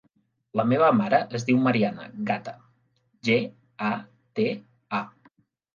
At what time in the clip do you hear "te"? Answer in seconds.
4.41-4.51